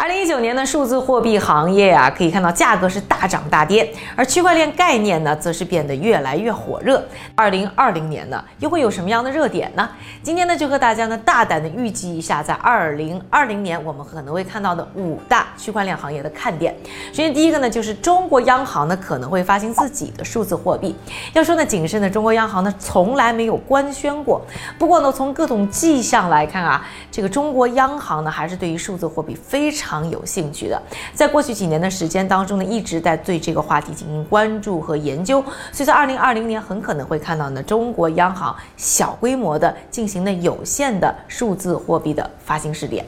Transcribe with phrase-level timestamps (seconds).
[0.00, 7.04] 二零一九年的数字货币行业啊，可以看到价格是大涨大跌，而区块链概念呢，则是变得越来越火热。
[7.34, 9.90] 二零二零年呢，又会有什么样的热点呢？
[10.22, 16.72] 今天呢，就和大家呢大胆的预计一下，在二零二零年我们可能会看到的五大区块链行业的看点。
[17.08, 20.94] 首先，第一个呢，就是中国央行呢可能会发行自己的数字货币。
[21.32, 24.40] 要说呢，谨慎的中国央行呢，从来没有官宣过。
[24.78, 29.87] 不过呢，从各种迹象来看啊，这个中国央行呢，还是对于数字货币非常。
[29.88, 30.78] 常有兴趣的，
[31.14, 35.42] 在过去几年的时间当中呢，一直在对这个话题进行关注和研究，
[35.72, 43.02] 所以在二零二零年很可能会看到呢，中国央行小规模的进行了有限的数字货币的发行试点。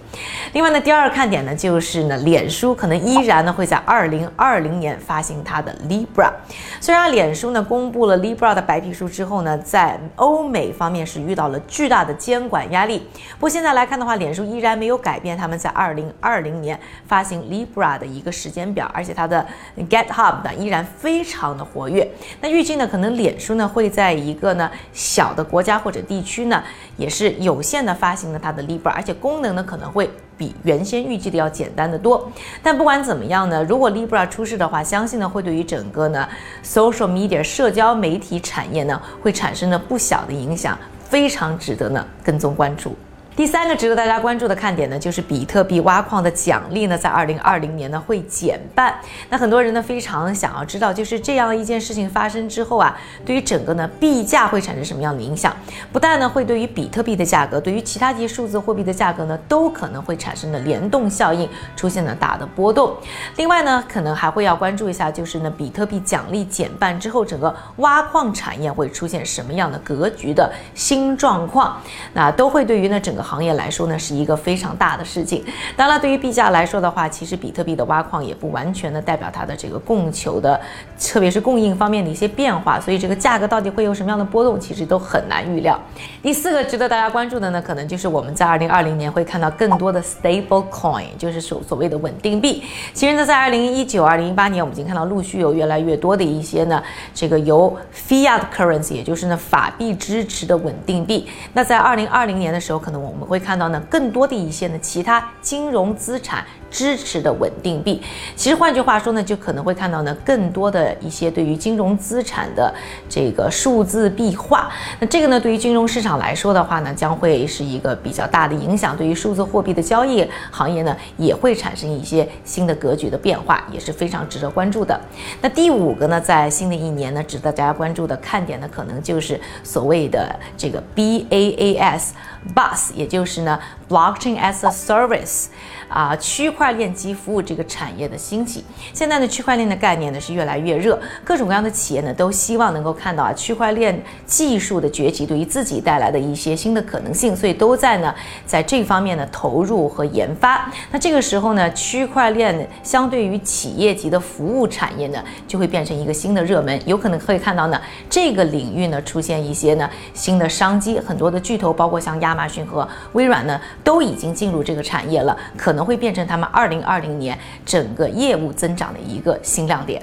[0.54, 6.32] 另外呢，第二个看点呢，就是呢，脸书可能依然呢会在二零二零年发行它的 Libra。
[6.80, 16.69] 虽然脸书呢公布了 Libra 的白皮书之后呢，在欧美方面是遇到了巨大的监管压力，不过现在来看的话，脸书依然没有改变他们在二零二零年。
[17.06, 19.46] 发行 Libra 的一个时间表，而且它的
[19.88, 22.06] GitHub 呢依然非常的活跃。
[22.40, 26.62] 那预计呢，可能脸书呢会在一个呢小的国家或者地区呢，
[26.96, 32.30] 也是有限的发行了它的 Libra，而且功能呢可能会比原先预计的要简单的多。
[32.62, 36.28] 但不管怎么样呢，如果 Libra 出事的话，相信呢会对于整个呢
[36.64, 42.96] social media 社交媒体产业呢会产生呢不小的影响，非常值得呢跟踪关注。
[43.40, 48.94] 第三个值得大家关注的看点呢，就是比特币挖矿的奖励呢，在二零二零年呢会减半。
[49.30, 55.56] 那很多人呢非常想要知道，就是这样一件事情发生之后啊，对于整个呢币价会产生什么样的影响？
[55.90, 62.94] 不但呢会对于比特币的价格，对于其他这些数字货币的价格呢，都可能会产生的联动效应，出现了大的波动。
[63.36, 71.80] 另外呢，可能还会要关注一下，就是呢比特币奖励减半之后，整个挖矿产业会出现什么样的格局的新状况？
[72.12, 73.29] 那都会对于呢整个。
[73.30, 75.44] 行业来说呢，是一个非常大的事情。
[75.76, 80.60] 当然，对于币价来说的话，其实比特币的挖矿也不完全的代表它的这个供求的，
[80.98, 82.80] 特别是供应方面的一些变化。
[82.80, 85.80] 所以，这个价格到底会有什么样的波动，其实都很难预料。
[86.20, 92.64] 第四个值得大家关注的呢，可能就是我们在二零二零年会看到更多的 stable coin，就是所所谓的稳定币。
[92.92, 96.82] 其实呢，在二零一九、二零一八年，我们已经看到陆续有越来越多的一些呢，
[97.14, 101.28] 这个由 fiat currency，也就是呢法币支持的稳定币。
[101.52, 106.44] 那在二零二零年的时候，可能我我们会看到呢，更多的一些呢，其他金融资产。
[106.70, 108.00] 支持的稳定币，
[108.36, 112.72] 其实换句话说呢，就可能会看到呢更多的一些对于金融资产的
[113.08, 114.70] 这个数字币化。
[115.00, 118.96] 那这个呢，对于金融市场来说的话呢，将会是一个比较大的影响。
[118.96, 124.96] 对于数字货币的交易行业呢，也会产生一些新的格局的变化，也是非常值得关注的。
[125.42, 135.46] 那第五个呢，在新的一年呢，值得大家关注的看点呢，可能就是所谓的这个 BaaS，BaaS，也就是呢 Blockchain as a Service。
[135.90, 148.14] 啊，区块链及服务这个产业的兴起，现在呢，区块链的概念呢是越来越热，各种各样的企业呢都希望能够看到啊，区块链技术的崛起对于自己带来的一些新的可能性，所以都在呢
[148.46, 150.70] 在这方面呢投入和研发。
[150.92, 165.80] 那这个时候呢，区块链相对于企业级的服务产业呢，就会变成一个新的热门，有可能可以看到呢这个领域呢出现一些呢新的商机，很多的巨头，包括像亚马逊和微软呢，都已经进入这个产业了，可能。
[165.90, 170.00] 会变成他们二零二零年整个业务增长的一个新亮点。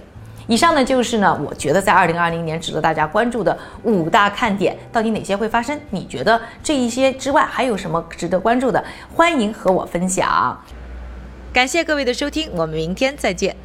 [0.48, 5.80] 以上呢就是呢，我觉得在二零二零年值得大家关注的五大看点，到底哪些会发生？
[5.92, 8.84] 你觉得这一些之外还有什么值得关注的？
[9.16, 10.60] 欢迎和我分享。
[11.54, 13.56] 感谢各位的收听，我们明天再见。